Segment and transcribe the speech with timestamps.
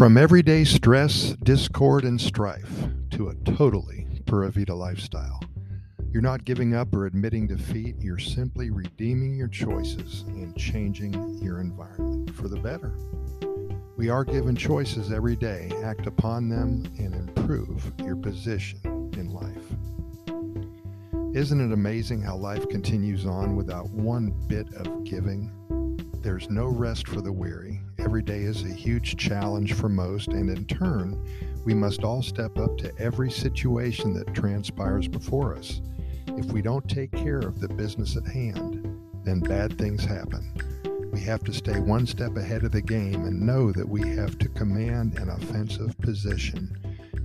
[0.00, 5.42] From everyday stress, discord, and strife to a totally Pura Vida lifestyle.
[6.10, 11.12] You're not giving up or admitting defeat, you're simply redeeming your choices and changing
[11.42, 12.94] your environment for the better.
[13.98, 15.70] We are given choices every day.
[15.84, 18.80] Act upon them and improve your position
[19.18, 21.36] in life.
[21.36, 25.52] Isn't it amazing how life continues on without one bit of giving?
[26.22, 27.80] There's no rest for the weary.
[27.98, 31.18] Every day is a huge challenge for most, and in turn,
[31.64, 35.80] we must all step up to every situation that transpires before us.
[36.26, 40.52] If we don't take care of the business at hand, then bad things happen.
[41.10, 44.38] We have to stay one step ahead of the game and know that we have
[44.40, 46.76] to command an offensive position.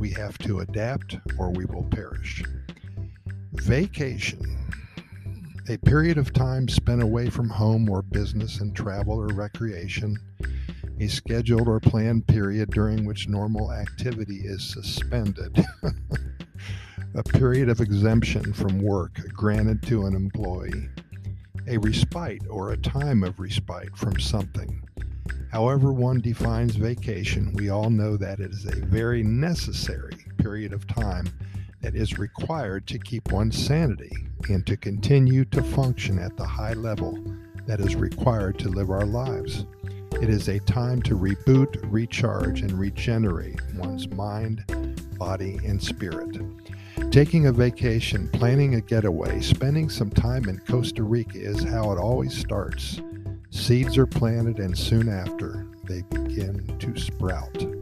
[0.00, 2.42] We have to adapt or we will perish.
[3.52, 4.49] Vacation.
[5.70, 10.18] A period of time spent away from home or business and travel or recreation.
[10.98, 15.64] A scheduled or planned period during which normal activity is suspended.
[17.14, 20.88] a period of exemption from work granted to an employee
[21.68, 24.82] a respite or a time of respite from something.
[25.52, 30.88] However, one defines vacation, we all know that it is a very necessary period of
[30.88, 31.30] time
[31.80, 34.12] that is required to keep one's sanity
[34.48, 37.18] and to continue to function at the high level
[37.66, 39.66] that is required to live our lives.
[40.20, 44.64] It is a time to reboot, recharge, and regenerate one's mind,
[45.18, 46.38] body, and spirit.
[47.10, 51.98] Taking a vacation, planning a getaway, spending some time in Costa Rica is how it
[51.98, 53.00] always starts.
[53.50, 57.79] Seeds are planted, and soon after, they begin to sprout.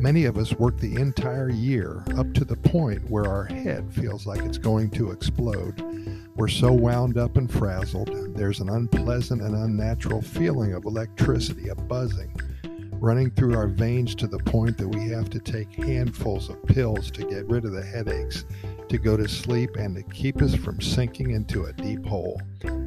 [0.00, 4.26] Many of us work the entire year up to the point where our head feels
[4.26, 5.82] like it's going to explode.
[6.36, 11.74] We're so wound up and frazzled, there's an unpleasant and unnatural feeling of electricity, a
[11.74, 12.32] buzzing,
[12.92, 17.10] running through our veins to the point that we have to take handfuls of pills
[17.10, 18.44] to get rid of the headaches,
[18.88, 22.40] to go to sleep, and to keep us from sinking into a deep hole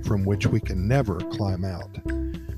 [0.05, 1.97] from which we can never climb out.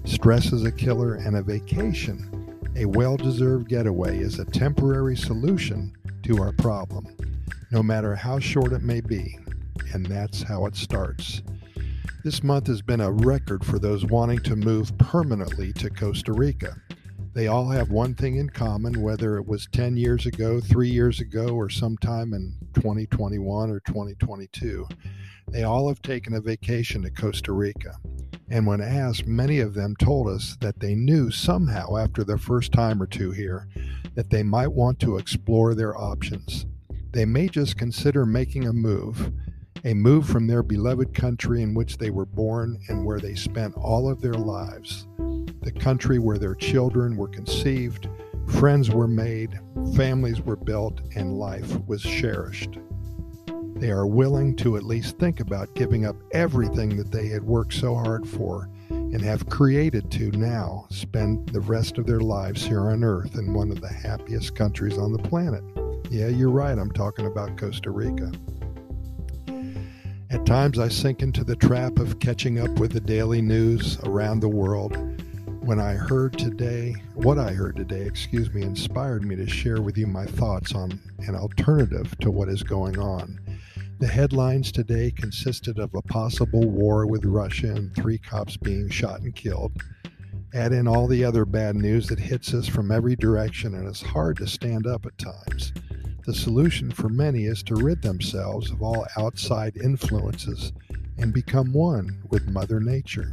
[0.06, 2.43] Stress is a killer, and a vacation,
[2.76, 7.16] a well deserved getaway, is a temporary solution to our problem,
[7.72, 9.38] no matter how short it may be.
[9.94, 11.42] And that's how it starts.
[12.24, 16.76] This month has been a record for those wanting to move permanently to Costa Rica.
[17.34, 21.20] They all have one thing in common, whether it was 10 years ago, three years
[21.20, 24.88] ago, or sometime in 2021 or 2022.
[25.50, 27.98] They all have taken a vacation to Costa Rica.
[28.50, 32.72] And when asked, many of them told us that they knew somehow after their first
[32.72, 33.68] time or two here
[34.16, 36.66] that they might want to explore their options.
[37.12, 39.32] They may just consider making a move,
[39.84, 43.76] a move from their beloved country in which they were born and where they spent
[43.76, 45.08] all of their lives
[45.64, 48.10] the country where their children were conceived,
[48.48, 49.60] friends were made,
[49.96, 52.78] families were built, and life was cherished.
[53.84, 57.74] They are willing to at least think about giving up everything that they had worked
[57.74, 62.90] so hard for and have created to now spend the rest of their lives here
[62.90, 65.66] on earth in one of the happiest countries on the planet.
[66.10, 68.32] Yeah, you're right, I'm talking about Costa Rica.
[70.30, 74.40] At times, I sink into the trap of catching up with the daily news around
[74.40, 74.96] the world
[75.60, 79.98] when I heard today, what I heard today, excuse me, inspired me to share with
[79.98, 83.40] you my thoughts on an alternative to what is going on.
[84.04, 89.22] The headlines today consisted of a possible war with Russia and three cops being shot
[89.22, 89.72] and killed.
[90.54, 94.02] Add in all the other bad news that hits us from every direction, and it's
[94.02, 95.72] hard to stand up at times.
[96.26, 100.74] The solution for many is to rid themselves of all outside influences
[101.18, 103.32] and become one with Mother Nature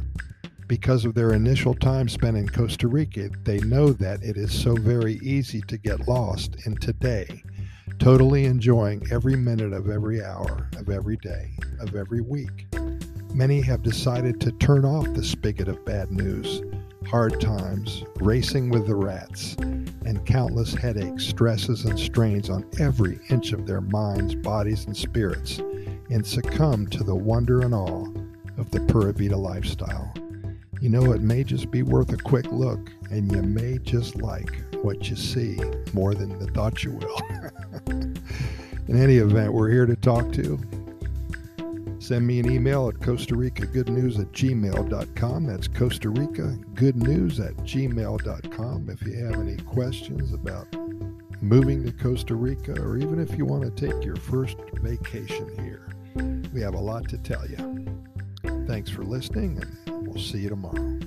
[0.71, 4.73] because of their initial time spent in Costa Rica, they know that it is so
[4.73, 7.43] very easy to get lost in today,
[8.01, 12.65] totally enjoying every minute of every hour of every day of every week.
[13.31, 16.63] Many have decided to turn off the spigot of bad news,
[17.05, 23.53] hard times, racing with the rats, and countless headaches, stresses, and strains on every inch
[23.53, 25.59] of their minds, bodies, and spirits,
[26.09, 28.07] and succumb to the wonder and awe
[28.57, 30.11] of the Pura Vida lifestyle.
[30.81, 34.63] You know, it may just be worth a quick look, and you may just like
[34.81, 35.59] what you see
[35.93, 37.51] more than the thought you will.
[38.87, 40.59] In any event, we're here to talk to.
[41.99, 45.45] Send me an email at Costa Rica Good News at gmail.com.
[45.45, 48.89] That's Costa Rica Good News at gmail.com.
[48.89, 50.67] If you have any questions about
[51.41, 55.87] moving to Costa Rica, or even if you want to take your first vacation here,
[56.53, 57.85] we have a lot to tell you.
[58.67, 60.99] Thanks for listening, and We'll see you tomorrow.